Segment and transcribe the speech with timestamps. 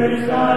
[0.00, 0.49] Hardly can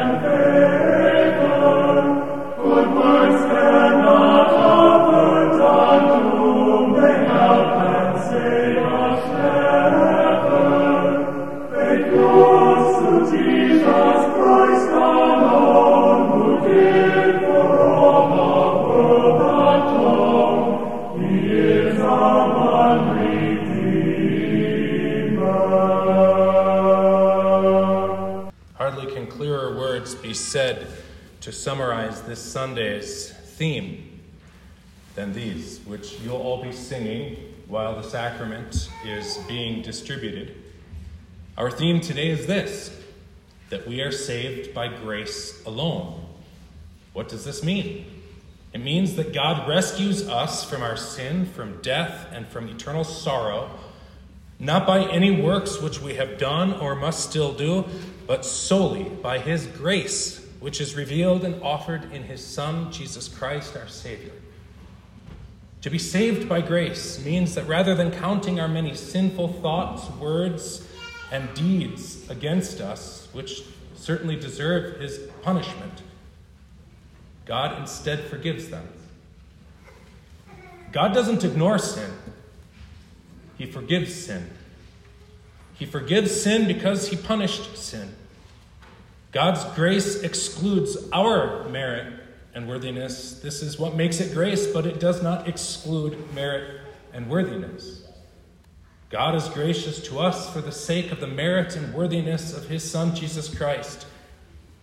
[31.43, 34.21] to summarize this Sunday's theme
[35.15, 37.35] than these, which you'll all be singing
[37.67, 40.55] while the sacrament is being distributed.
[41.57, 42.97] Our theme today is this
[43.71, 46.25] that we are saved by grace alone.
[47.11, 48.05] What does this mean?
[48.71, 53.69] It means that God rescues us from our sin, from death, and from eternal sorrow,
[54.59, 57.83] not by any works which we have done or must still do,
[58.27, 63.75] but solely by His grace, which is revealed and offered in His Son, Jesus Christ,
[63.75, 64.31] our Savior.
[65.81, 70.87] To be saved by grace means that rather than counting our many sinful thoughts, words,
[71.33, 73.63] and deeds against us, which
[73.97, 76.01] certainly deserve His punishment,
[77.43, 78.87] God instead forgives them.
[80.93, 82.09] God doesn't ignore sin,
[83.57, 84.49] He forgives sin.
[85.77, 88.15] He forgives sin because He punished sin.
[89.33, 92.13] God's grace excludes our merit
[92.53, 93.39] and worthiness.
[93.39, 96.81] This is what makes it grace, but it does not exclude merit
[97.13, 98.03] and worthiness.
[99.09, 102.89] God is gracious to us for the sake of the merit and worthiness of His
[102.89, 104.05] Son, Jesus Christ,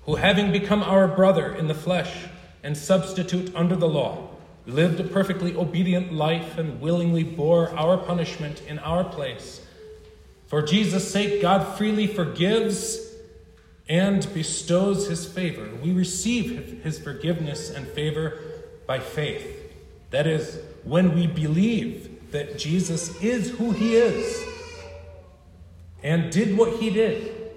[0.03, 2.27] who, having become our brother in the flesh,
[2.65, 4.31] and substitute under the law,
[4.67, 9.65] lived a perfectly obedient life and willingly bore our punishment in our place.
[10.49, 13.10] For Jesus' sake, God freely forgives
[13.91, 15.69] and bestows his favor.
[15.83, 18.39] We receive his forgiveness and favor
[18.87, 19.75] by faith.
[20.11, 24.47] That is, when we believe that Jesus is who he is
[26.05, 27.53] and did what he did,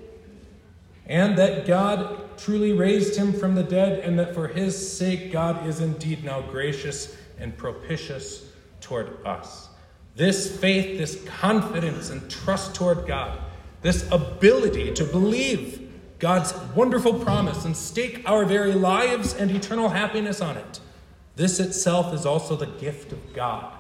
[1.06, 5.68] and that God truly raised him from the dead, and that for his sake God
[5.68, 8.50] is indeed now gracious and propitious
[8.82, 9.70] toward us.
[10.16, 13.40] This faith, this confidence and trust toward God,
[13.84, 15.83] this ability to believe
[16.24, 20.80] God's wonderful promise and stake our very lives and eternal happiness on it,
[21.36, 23.74] this itself is also the gift of God.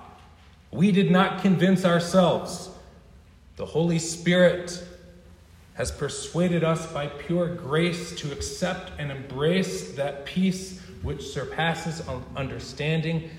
[0.69, 2.69] We did not convince ourselves.
[3.55, 4.83] The Holy Spirit
[5.75, 12.03] has persuaded us by pure grace to accept and embrace that peace which surpasses
[12.35, 13.29] understanding,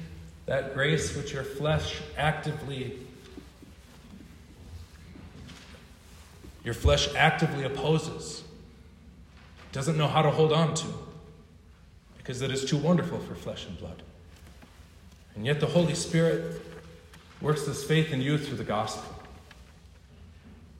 [0.46, 3.00] that grace which your flesh actively
[6.64, 8.44] your flesh actively opposes,
[9.74, 10.86] doesn't know how to hold on to,
[12.16, 14.04] because it is too wonderful for flesh and blood.
[15.34, 16.62] And yet the Holy Spirit
[17.40, 19.12] works this faith in you through the gospel.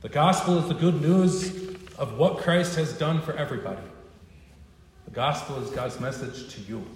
[0.03, 1.49] The gospel is the good news
[1.99, 3.83] of what Christ has done for everybody.
[5.07, 6.87] The gospel is God's message to you,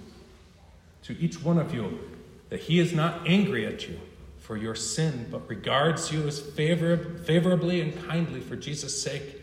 [1.03, 1.99] to each one of you,
[2.47, 3.99] that He is not angry at you
[4.37, 9.38] for your sin, but regards you as favor- favorably and kindly for Jesus' sake,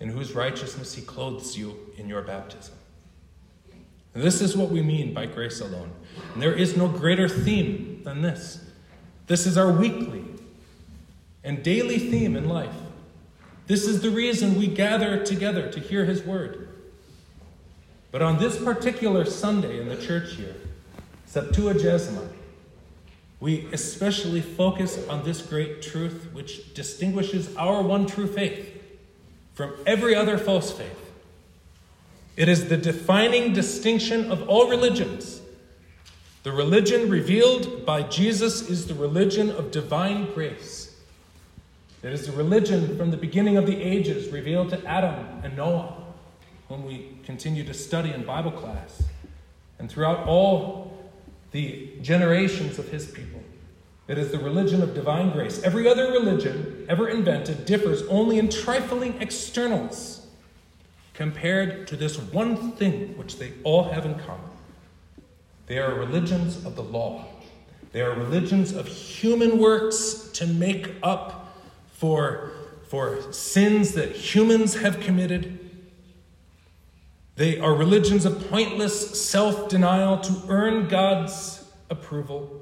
[0.00, 2.74] in whose righteousness He clothes you in your baptism.
[4.12, 5.92] This is what we mean by grace alone.
[6.32, 8.64] And there is no greater theme than this.
[9.26, 10.24] This is our weekly
[11.44, 12.74] and daily theme in life.
[13.66, 16.68] This is the reason we gather together to hear his word.
[18.10, 20.56] But on this particular Sunday in the church year,
[21.28, 22.28] Septuagesima,
[23.38, 28.79] we especially focus on this great truth which distinguishes our one true faith
[29.60, 31.12] from every other false faith.
[32.34, 35.42] It is the defining distinction of all religions.
[36.44, 40.96] The religion revealed by Jesus is the religion of divine grace.
[42.02, 46.04] It is a religion from the beginning of the ages revealed to Adam and Noah,
[46.70, 49.02] whom we continue to study in Bible class,
[49.78, 50.98] and throughout all
[51.50, 53.42] the generations of his people.
[54.10, 55.62] It is the religion of divine grace.
[55.62, 60.26] Every other religion ever invented differs only in trifling externals
[61.14, 64.50] compared to this one thing which they all have in common.
[65.68, 67.24] They are religions of the law.
[67.92, 71.56] They are religions of human works to make up
[71.92, 72.50] for,
[72.88, 75.70] for sins that humans have committed.
[77.36, 82.60] They are religions of pointless self denial to earn God's approval.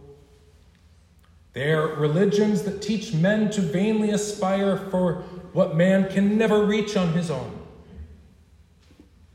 [1.59, 6.97] They are religions that teach men to vainly aspire for what man can never reach
[6.97, 7.51] on his own.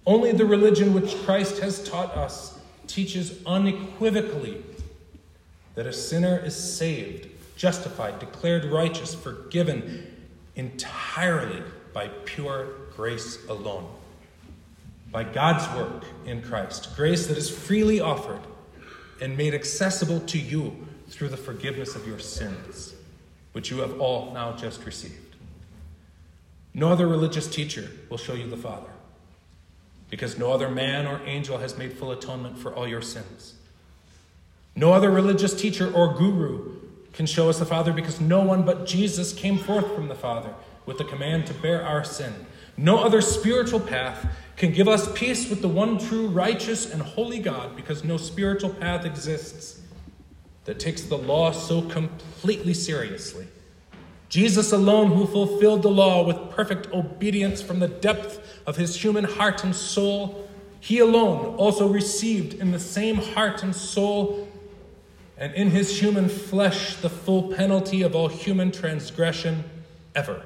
[0.06, 4.64] Only the religion which Christ has taught us teaches unequivocally
[5.76, 7.28] that a sinner is saved,
[7.58, 10.08] justified, declared righteous, forgiven
[10.56, 11.62] entirely
[11.92, 13.94] by pure grace alone.
[15.12, 18.40] By God's work in Christ, grace that is freely offered
[19.20, 22.96] and made accessible to you through the forgiveness of your sins,
[23.52, 25.36] which you have all now just received.
[26.74, 28.90] No other religious teacher will show you the Father,
[30.10, 33.54] because no other man or angel has made full atonement for all your sins.
[34.76, 36.80] No other religious teacher or guru
[37.14, 40.52] can show us the Father, because no one but Jesus came forth from the Father
[40.88, 42.34] with the command to bear our sin.
[42.76, 44.26] No other spiritual path
[44.58, 48.72] can give us peace with the one true, righteous, and holy God, because no spiritual
[48.72, 49.80] path exists
[50.66, 53.48] that takes the law so completely seriously.
[54.30, 59.26] Jesus alone, who fulfilled the law with perfect obedience from the depth of his human
[59.26, 60.50] heart and soul,
[60.80, 64.48] he alone also received in the same heart and soul
[65.38, 69.64] and in his human flesh the full penalty of all human transgression
[70.16, 70.42] ever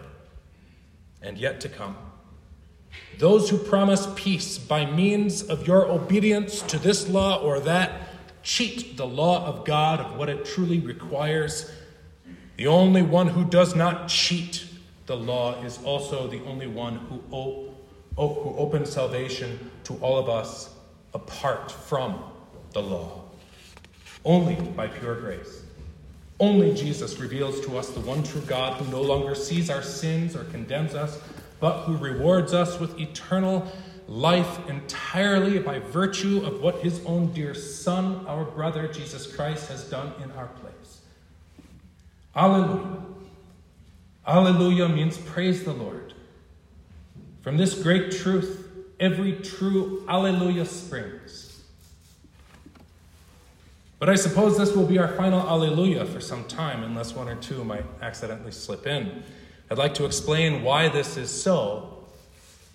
[1.22, 1.96] and yet to come.
[3.20, 8.07] Those who promise peace by means of your obedience to this law or that
[8.44, 11.72] cheat the law of God of what it truly requires.
[12.58, 14.66] The only one who does not cheat
[15.06, 17.76] the law is also the only one who, op-
[18.16, 20.74] who opens salvation to all of us
[21.14, 22.24] apart from
[22.74, 23.24] the law.
[24.26, 25.64] Only by pure grace.
[26.40, 30.36] Only Jesus reveals to us the one true God who no longer sees our sins
[30.36, 31.20] or condemns us,
[31.60, 33.72] but who rewards us with eternal
[34.08, 39.84] life entirely by virtue of what his own dear Son, our brother Jesus Christ, has
[39.90, 41.02] done in our place.
[42.36, 43.02] Alleluia.
[44.26, 46.14] Alleluia means praise the Lord.
[47.42, 48.68] From this great truth,
[49.00, 51.64] every true Alleluia springs.
[54.00, 57.36] But I suppose this will be our final Alleluia for some time, unless one or
[57.36, 59.24] two might accidentally slip in.
[59.72, 61.97] I'd like to explain why this is so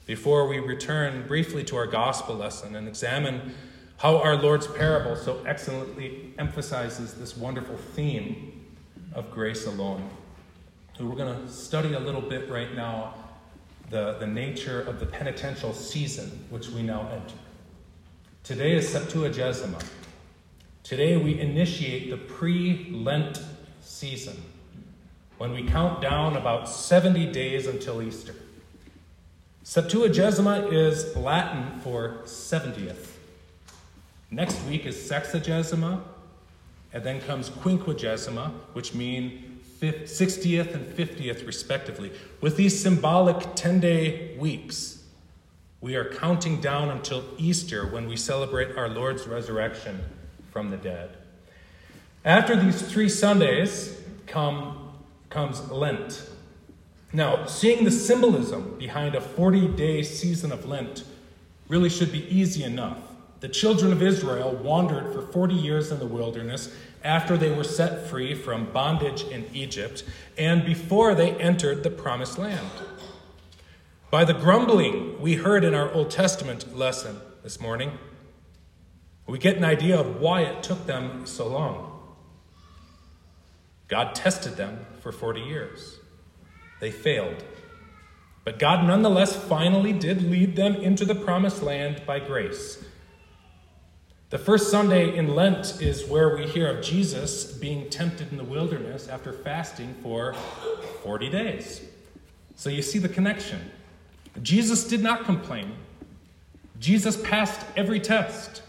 [0.07, 3.55] before we return briefly to our gospel lesson and examine
[3.99, 8.67] how our Lord's parable so excellently emphasizes this wonderful theme
[9.15, 10.09] of grace alone.
[10.99, 13.15] we're going to study a little bit right now
[13.91, 17.37] the, the nature of the penitential season which we now enter.
[18.43, 19.81] Today is Septuagesima.
[20.83, 23.41] Today we initiate the pre Lent
[23.81, 24.43] season
[25.39, 28.35] when we count down about 70 days until Easter.
[29.65, 33.07] Septuagesima is Latin for 70th.
[34.29, 36.01] Next week is sexagesima,
[36.93, 42.11] and then comes quinquagesima, which mean 60th and 50th, respectively.
[42.41, 45.05] With these symbolic 10 day weeks,
[45.81, 50.01] we are counting down until Easter when we celebrate our Lord's resurrection
[50.51, 51.11] from the dead.
[52.25, 54.93] After these three Sundays come,
[55.31, 56.29] comes Lent,
[57.13, 61.05] now, seeing the symbolism behind a 40 day season of Lent
[61.69, 62.99] really should be easy enough.
[63.41, 66.75] The children of Israel wandered for 40 years in the wilderness
[67.05, 70.05] after they were set free from bondage in Egypt
[70.39, 72.71] and before they entered the promised land.
[74.11, 77.99] By the grumbling we heard in our Old Testament lesson this morning,
[79.27, 82.01] we get an idea of why it took them so long.
[83.89, 85.99] God tested them for 40 years.
[86.83, 87.45] They failed.
[88.43, 92.85] But God nonetheless finally did lead them into the promised land by grace.
[94.31, 98.43] The first Sunday in Lent is where we hear of Jesus being tempted in the
[98.43, 100.35] wilderness after fasting for
[101.05, 101.83] 40 days.
[102.57, 103.71] So you see the connection.
[104.43, 105.77] Jesus did not complain,
[106.81, 108.63] Jesus passed every test.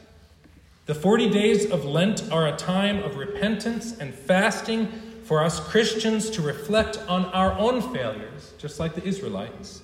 [0.86, 4.92] The 40 days of Lent are a time of repentance and fasting
[5.24, 9.82] for us Christians to reflect on our own failures, just like the Israelites,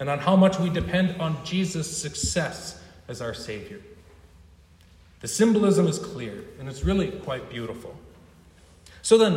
[0.00, 3.80] and on how much we depend on Jesus' success as our Savior.
[5.20, 7.94] The symbolism is clear, and it's really quite beautiful.
[9.02, 9.34] So then,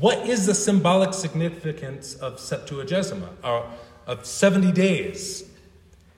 [0.00, 3.68] what is the symbolic significance of Septuagesima, or
[4.06, 5.48] of 70 days?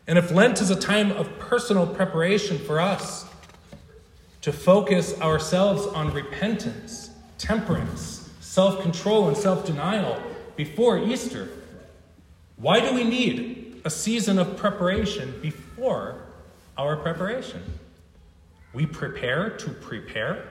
[0.06, 3.26] And if Lent is a time of personal preparation for us
[4.42, 8.13] to focus ourselves on repentance, temperance,
[8.54, 10.16] self control and self denial
[10.54, 11.48] before Easter.
[12.54, 16.22] Why do we need a season of preparation before
[16.78, 17.64] our preparation?
[18.72, 20.46] We prepare to prepare.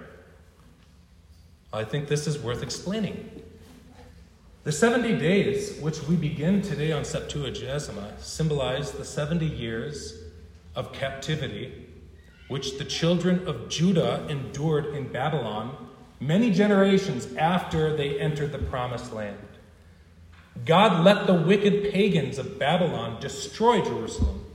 [1.71, 3.41] I think this is worth explaining.
[4.65, 10.19] The 70 days, which we begin today on Septuagesima, symbolize the 70 years
[10.75, 11.87] of captivity
[12.49, 15.77] which the children of Judah endured in Babylon
[16.19, 19.37] many generations after they entered the promised land.
[20.65, 24.45] God let the wicked pagans of Babylon destroy Jerusalem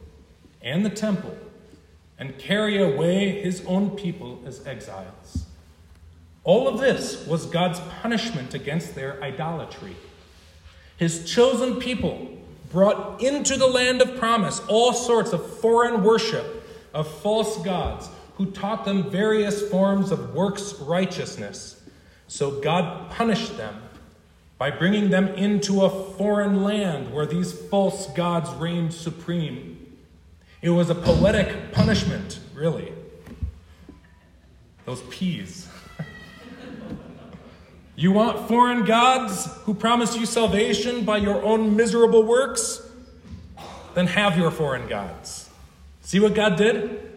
[0.63, 1.37] and the temple
[2.19, 5.47] and carry away his own people as exiles.
[6.45, 9.97] All of this was God's punishment against their idolatry.
[10.97, 12.39] His chosen people
[12.71, 18.47] brought into the land of promise all sorts of foreign worship of false gods who
[18.53, 21.83] taught them various forms of works righteousness.
[22.29, 23.83] So God punished them
[24.59, 29.97] by bringing them into a foreign land where these false gods reigned supreme.
[30.63, 32.93] It was a poetic punishment, really.
[34.85, 35.69] Those peas.
[37.97, 42.89] you want foreign gods who promise you salvation by your own miserable works?
[43.95, 45.51] Then have your foreign gods.
[46.03, 47.08] See what God did?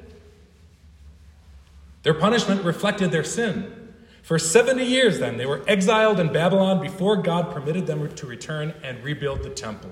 [2.03, 3.93] Their punishment reflected their sin.
[4.21, 8.73] For 70 years, then, they were exiled in Babylon before God permitted them to return
[8.83, 9.91] and rebuild the temple.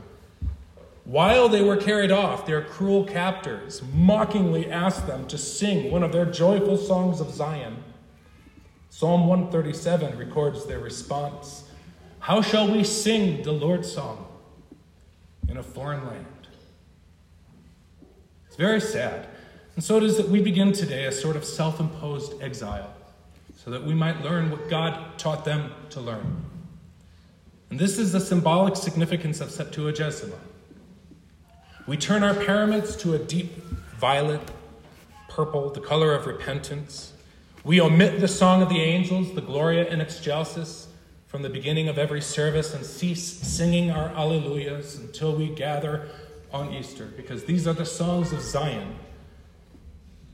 [1.10, 6.12] While they were carried off, their cruel captors mockingly asked them to sing one of
[6.12, 7.84] their joyful songs of Zion.
[8.92, 11.64] Psalm 137 records their response
[12.20, 14.28] How shall we sing the Lord's song
[15.48, 16.26] in a foreign land?
[18.46, 19.29] It's very sad.
[19.80, 22.94] And so it is that we begin today a sort of self imposed exile
[23.56, 26.44] so that we might learn what God taught them to learn.
[27.70, 30.36] And this is the symbolic significance of Septuagesima.
[31.88, 33.56] We turn our paraments to a deep
[33.98, 34.42] violet,
[35.30, 37.14] purple, the color of repentance.
[37.64, 40.88] We omit the song of the angels, the Gloria in Excelsis,
[41.28, 46.10] from the beginning of every service and cease singing our Alleluias until we gather
[46.52, 48.98] on Easter, because these are the songs of Zion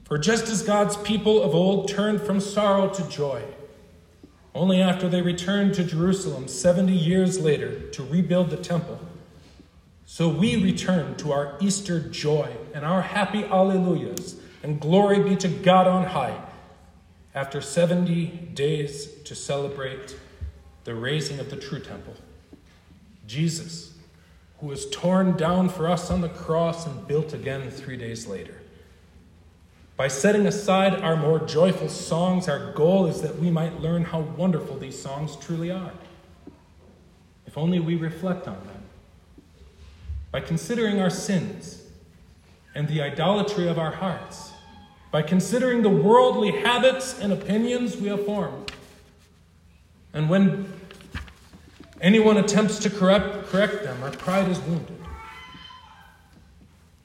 [0.05, 3.43] for just as God's people of old turned from sorrow to joy,
[4.53, 8.99] only after they returned to Jerusalem 70 years later to rebuild the temple,
[10.05, 15.47] so we return to our Easter joy and our happy alleluias, and glory be to
[15.47, 16.39] God on high,
[17.33, 20.15] after 70 days to celebrate
[20.83, 22.13] the raising of the true temple.
[23.27, 23.93] Jesus,
[24.59, 28.55] who was torn down for us on the cross and built again three days later.
[29.97, 34.19] By setting aside our more joyful songs, our goal is that we might learn how
[34.21, 35.93] wonderful these songs truly are.
[37.47, 38.83] If only we reflect on them.
[40.31, 41.83] By considering our sins
[42.73, 44.51] and the idolatry of our hearts,
[45.11, 48.73] by considering the worldly habits and opinions we have formed.
[50.13, 50.73] And when
[52.01, 54.99] anyone attempts to correct, correct them, our pride is wounded.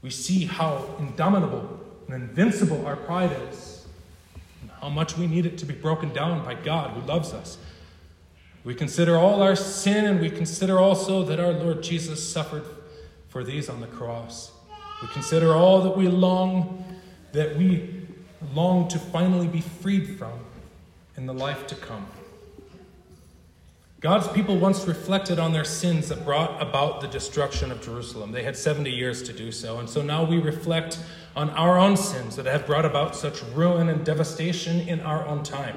[0.02, 1.79] We see how indomitable
[2.12, 3.86] and invincible our pride is,
[4.62, 7.58] and how much we need it to be broken down by God who loves us.
[8.62, 12.64] We consider all our sin, and we consider also that our Lord Jesus suffered
[13.28, 14.52] for these on the cross.
[15.00, 16.84] We consider all that we long,
[17.32, 18.06] that we
[18.54, 20.38] long to finally be freed from
[21.16, 22.06] in the life to come.
[24.00, 28.32] God's people once reflected on their sins that brought about the destruction of Jerusalem.
[28.32, 29.78] They had 70 years to do so.
[29.78, 30.98] And so now we reflect
[31.36, 35.42] on our own sins that have brought about such ruin and devastation in our own
[35.42, 35.76] time.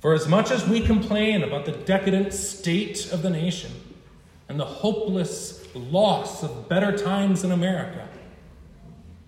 [0.00, 3.72] For as much as we complain about the decadent state of the nation
[4.48, 8.08] and the hopeless loss of better times in America,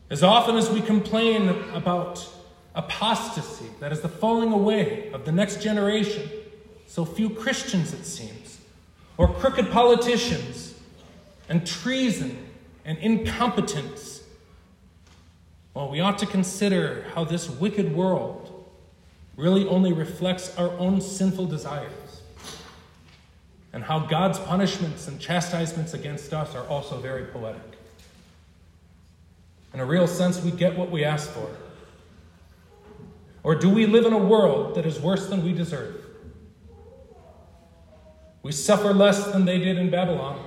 [0.09, 2.27] as often as we complain about
[2.75, 6.31] apostasy, that is the falling away of the next generation,
[6.91, 8.59] so few Christians, it seems,
[9.17, 10.75] or crooked politicians,
[11.49, 12.37] and treason
[12.85, 14.25] and incompetence.
[15.73, 18.69] Well, we ought to consider how this wicked world
[19.37, 22.23] really only reflects our own sinful desires,
[23.73, 27.63] and how God's punishments and chastisements against us are also very poetic.
[29.73, 31.57] In a real sense, we get what we ask for.
[33.45, 36.00] Or do we live in a world that is worse than we deserve?
[38.43, 40.43] We suffer less than they did in Babylon.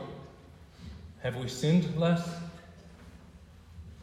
[1.22, 2.28] Have we sinned less?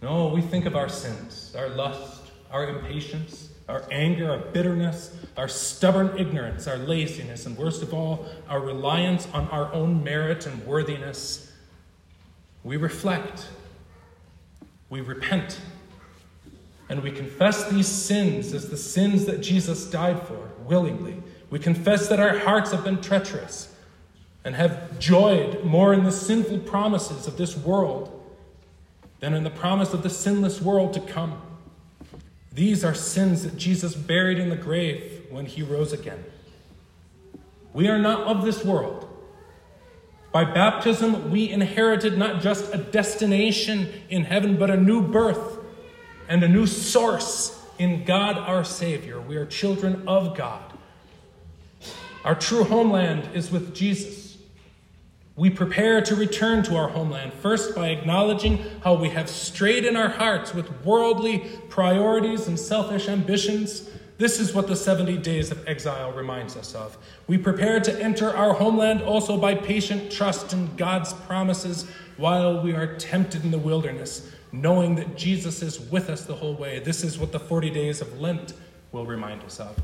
[0.03, 5.49] No, we think of our sins, our lust, our impatience, our anger, our bitterness, our
[5.49, 10.65] stubborn ignorance, our laziness, and worst of all, our reliance on our own merit and
[10.67, 11.53] worthiness.
[12.65, 13.49] We reflect,
[14.89, 15.61] we repent,
[16.89, 22.09] and we confess these sins as the sins that Jesus died for willingly We confess
[22.09, 23.70] that our hearts have been treacherous
[24.45, 28.17] and have joyed more in the sinful promises of this world
[29.21, 31.41] than in the promise of the sinless world to come.
[32.53, 36.25] These are sins that Jesus buried in the grave when he rose again.
[37.73, 39.07] We are not of this world.
[40.33, 45.59] By baptism, we inherited not just a destination in heaven, but a new birth
[46.29, 49.21] and a new source in God our Savior.
[49.21, 50.73] We are children of God.
[52.25, 54.20] Our true homeland is with Jesus.
[55.41, 59.97] We prepare to return to our homeland, first by acknowledging how we have strayed in
[59.97, 61.39] our hearts with worldly
[61.71, 63.89] priorities and selfish ambitions.
[64.19, 66.99] This is what the 70 days of exile reminds us of.
[67.27, 72.75] We prepare to enter our homeland also by patient trust in God's promises while we
[72.75, 76.81] are tempted in the wilderness, knowing that Jesus is with us the whole way.
[76.81, 78.53] This is what the 40 days of Lent
[78.93, 79.75] will remind us of.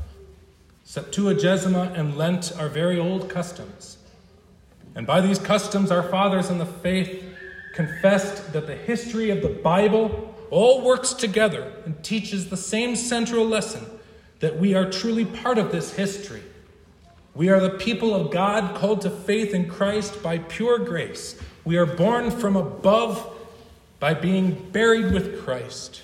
[0.85, 3.96] Septuagesima and Lent are very old customs.
[4.97, 7.23] And by these customs, our fathers in the faith
[7.73, 13.45] confessed that the history of the Bible all works together and teaches the same central
[13.45, 13.85] lesson
[14.39, 16.41] that we are truly part of this history.
[17.35, 21.39] We are the people of God called to faith in Christ by pure grace.
[21.63, 23.35] We are born from above
[23.99, 26.01] by being buried with Christ,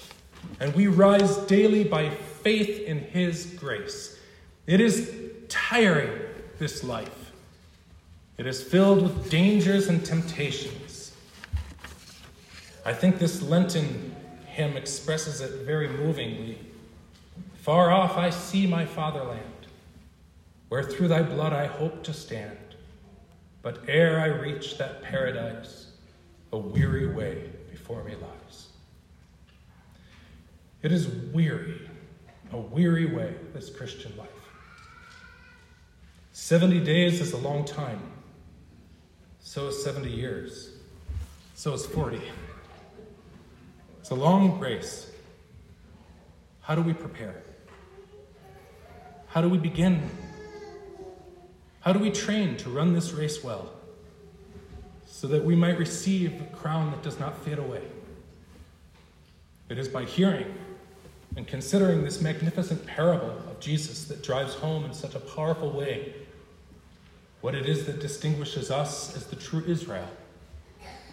[0.60, 4.20] and we rise daily by faith in His grace.
[4.68, 5.12] It is
[5.50, 6.12] tiring,
[6.60, 7.23] this life.
[8.38, 11.14] It is filled with dangers and temptations.
[12.86, 14.16] I think this Lenten
[14.48, 16.58] hymn expresses it very movingly.
[17.56, 19.68] Far off I see my fatherland,
[20.70, 22.58] where through thy blood I hope to stand.
[23.62, 25.92] But ere I reach that paradise,
[26.52, 28.68] a weary way before me lies.
[30.82, 31.90] It is weary,
[32.52, 34.28] a weary way, this Christian life.
[36.34, 38.02] 70 days is a long time.
[39.46, 40.72] So is 70 years.
[41.54, 42.20] So is 40.
[44.00, 45.12] It's a long race.
[46.62, 47.44] How do we prepare?
[49.28, 50.10] How do we begin?
[51.82, 53.70] How do we train to run this race well
[55.06, 57.84] so that we might receive a crown that does not fade away?
[59.68, 60.54] It is by hearing
[61.36, 66.14] and considering this magnificent parable of Jesus that drives home in such a powerful way
[67.44, 70.08] what it is that distinguishes us as the true Israel,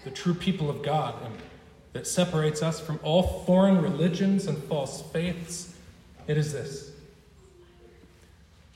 [0.04, 1.34] the true people of God, and
[1.92, 5.74] that separates us from all foreign religions and false faiths.
[6.28, 6.92] It is this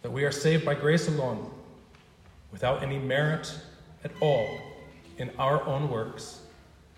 [0.02, 1.48] that we are saved by grace alone,
[2.50, 3.56] without any merit
[4.02, 4.58] at all
[5.18, 6.40] in our own works,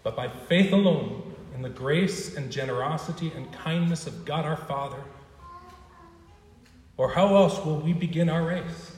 [0.02, 5.04] but by faith alone in the grace and generosity and kindness of God our Father.
[6.96, 8.95] Or how else will we begin our race?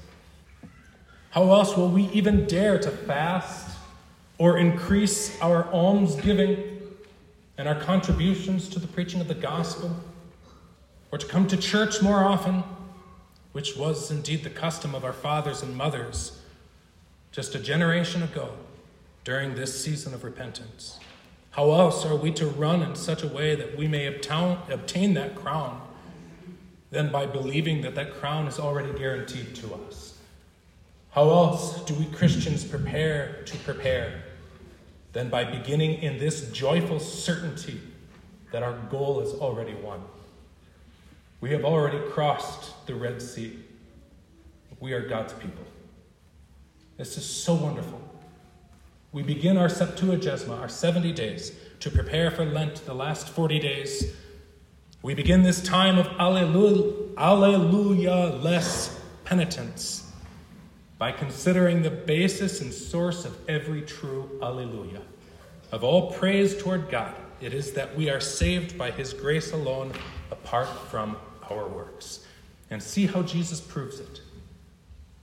[1.30, 3.76] How else will we even dare to fast
[4.38, 6.80] or increase our almsgiving
[7.58, 9.94] and our contributions to the preaching of the gospel
[11.10, 12.62] or to come to church more often,
[13.52, 16.40] which was indeed the custom of our fathers and mothers
[17.30, 18.52] just a generation ago
[19.24, 20.98] during this season of repentance?
[21.50, 25.34] How else are we to run in such a way that we may obtain that
[25.34, 25.82] crown
[26.90, 30.07] than by believing that that crown is already guaranteed to us?
[31.10, 34.22] How else do we Christians prepare to prepare
[35.12, 37.80] than by beginning in this joyful certainty
[38.52, 40.02] that our goal is already won?
[41.40, 43.58] We have already crossed the Red Sea.
[44.80, 45.64] We are God's people.
[46.98, 48.00] This is so wonderful.
[49.12, 54.14] We begin our Septuagesima, our 70 days, to prepare for Lent, the last 40 days.
[55.00, 60.07] We begin this time of Alleluia, alleluia less penitence
[60.98, 65.00] by considering the basis and source of every true Alleluia.
[65.70, 69.92] Of all praise toward God, it is that we are saved by His grace alone,
[70.30, 71.16] apart from
[71.50, 72.26] our works.
[72.70, 74.20] And see how Jesus proves it.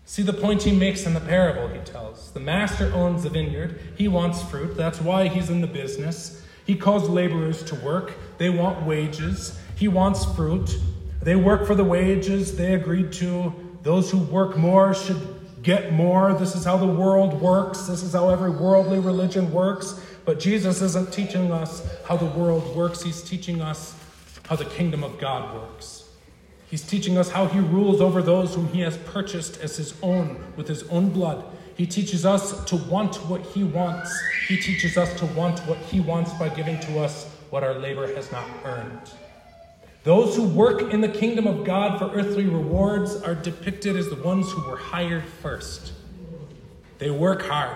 [0.06, 2.32] See the point he makes in the parable, he tells.
[2.32, 3.80] The master owns a vineyard.
[3.98, 4.78] He wants fruit.
[4.78, 6.44] That's why he's in the business.
[6.66, 8.14] He calls laborers to work.
[8.38, 9.60] They want wages.
[9.76, 10.78] He wants fruit.
[11.22, 13.54] They work for the wages they agreed to.
[13.82, 15.35] Those who work more should
[15.66, 16.34] get more.
[16.36, 17.88] This is how the world works.
[17.88, 20.00] This is how every worldly religion works.
[20.24, 23.94] But Jesus isn't teaching us how the world works, He's teaching us
[24.48, 26.08] how the kingdom of God works.
[26.70, 30.42] He's teaching us how He rules over those whom He has purchased as His own
[30.56, 31.44] with His own blood.
[31.76, 34.16] He teaches us to want what He wants.
[34.48, 38.08] He teaches us to want what He wants by giving to us what our labor
[38.16, 39.12] has not earned.
[40.06, 44.16] Those who work in the kingdom of God for earthly rewards are depicted as the
[44.16, 45.94] ones who were hired first.
[47.00, 47.76] They work hard.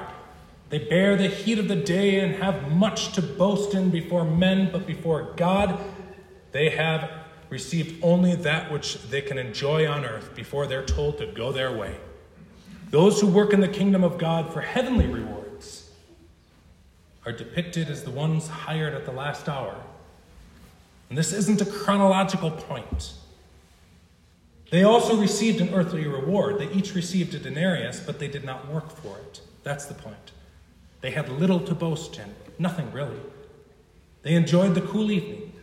[0.69, 4.69] They bear the heat of the day and have much to boast in before men,
[4.71, 5.79] but before God,
[6.51, 7.09] they have
[7.49, 11.75] received only that which they can enjoy on earth before they're told to go their
[11.75, 11.97] way.
[12.91, 15.89] Those who work in the kingdom of God for heavenly rewards
[17.25, 19.83] are depicted as the ones hired at the last hour.
[21.09, 23.13] And this isn't a chronological point.
[24.69, 26.59] They also received an earthly reward.
[26.59, 29.41] They each received a denarius, but they did not work for it.
[29.63, 30.31] That's the point.
[31.01, 33.19] They had little to boast in, nothing really.
[34.21, 35.53] They enjoyed the cool evening.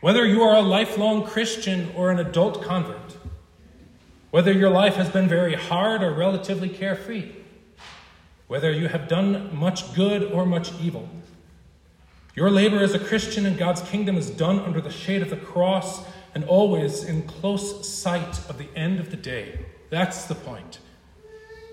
[0.00, 3.16] Whether you are a lifelong Christian or an adult convert,
[4.30, 7.30] whether your life has been very hard or relatively carefree,
[8.48, 11.08] whether you have done much good or much evil,
[12.34, 15.36] your labor as a Christian in God's kingdom is done under the shade of the
[15.36, 19.60] cross and always in close sight of the end of the day.
[19.90, 20.80] That's the point.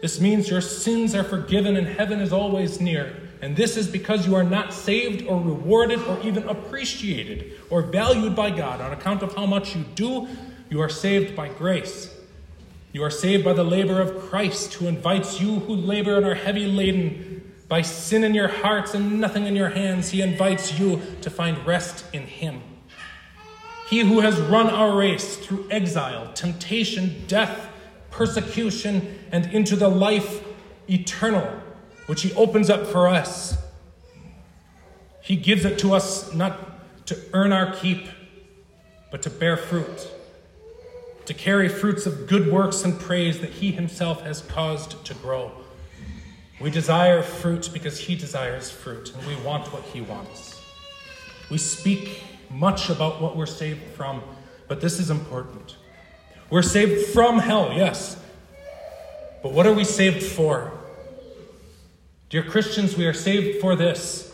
[0.01, 3.15] This means your sins are forgiven and heaven is always near.
[3.41, 8.35] And this is because you are not saved or rewarded or even appreciated or valued
[8.35, 10.27] by God on account of how much you do.
[10.69, 12.15] You are saved by grace.
[12.93, 16.35] You are saved by the labor of Christ, who invites you who labor and are
[16.35, 17.40] heavy laden
[17.71, 20.09] by sin in your hearts and nothing in your hands.
[20.09, 22.61] He invites you to find rest in Him.
[23.89, 27.69] He who has run our race through exile, temptation, death,
[28.09, 30.43] persecution, and into the life
[30.89, 31.61] eternal,
[32.07, 33.57] which He opens up for us.
[35.21, 38.05] He gives it to us not to earn our keep,
[39.11, 40.09] but to bear fruit,
[41.23, 45.60] to carry fruits of good works and praise that He Himself has caused to grow.
[46.61, 50.63] We desire fruit because He desires fruit, and we want what He wants.
[51.49, 54.21] We speak much about what we're saved from,
[54.67, 55.75] but this is important.
[56.51, 58.15] We're saved from hell, yes.
[59.41, 60.71] But what are we saved for?
[62.29, 64.31] Dear Christians, we are saved for this.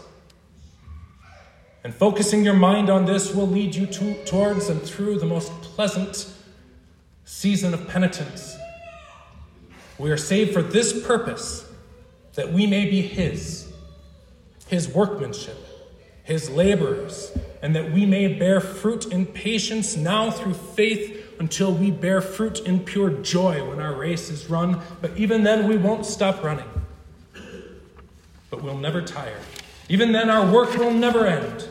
[1.86, 5.50] And focusing your mind on this will lead you to, towards and through the most
[5.62, 6.30] pleasant
[7.24, 8.58] season of penitence.
[9.98, 11.67] We are saved for this purpose
[12.38, 13.68] that we may be His,
[14.68, 15.58] His workmanship,
[16.24, 21.90] His laborers, and that we may bear fruit in patience now through faith until we
[21.90, 24.80] bear fruit in pure joy when our race is run.
[25.02, 26.70] But even then, we won't stop running.
[28.52, 29.40] But we'll never tire.
[29.90, 31.68] Even then, our work will never end.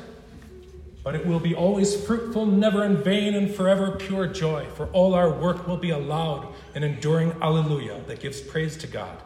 [1.04, 4.66] But it will be always fruitful, never in vain, and forever pure joy.
[4.74, 8.88] For all our work will be a loud and enduring alleluia that gives praise to
[8.88, 9.16] God.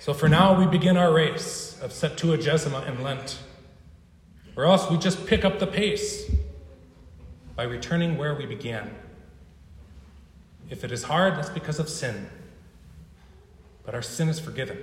[0.00, 3.38] So for now, we begin our race of Septuagesima in Lent.
[4.56, 6.24] Or else we just pick up the pace
[7.54, 8.94] by returning where we began.
[10.70, 12.30] If it is hard, that's because of sin.
[13.84, 14.78] But our sin is forgiven.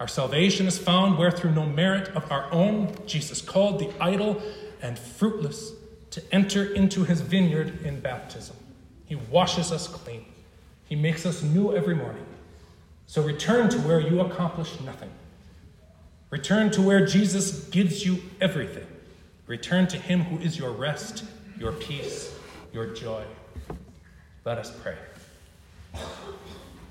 [0.00, 4.42] Our salvation is found where, through no merit of our own, Jesus called the idle
[4.80, 5.70] and fruitless
[6.10, 8.56] to enter into his vineyard in baptism.
[9.06, 10.24] He washes us clean,
[10.84, 12.26] he makes us new every morning.
[13.12, 15.10] So return to where you accomplish nothing.
[16.30, 18.86] Return to where Jesus gives you everything.
[19.46, 21.22] Return to him who is your rest,
[21.58, 22.34] your peace,
[22.72, 23.22] your joy.
[24.46, 24.96] Let us pray.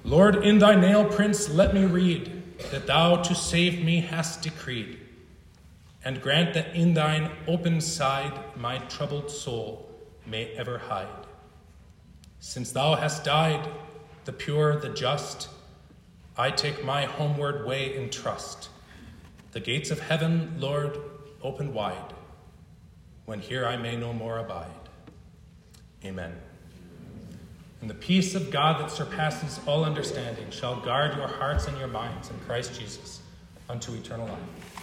[0.04, 5.00] Lord, in thy nail prints, let me read that thou to save me hast decreed,
[6.06, 9.90] and grant that in thine open side my troubled soul
[10.28, 11.26] may ever hide.
[12.40, 13.68] Since thou hast died,
[14.26, 15.50] the pure, the just,
[16.42, 18.70] I take my homeward way in trust.
[19.52, 20.98] The gates of heaven, Lord,
[21.44, 22.16] open wide
[23.26, 24.90] when here I may no more abide.
[26.04, 26.34] Amen.
[27.80, 31.88] And the peace of God that surpasses all understanding shall guard your hearts and your
[31.88, 33.22] minds in Christ Jesus
[33.70, 34.81] unto eternal life.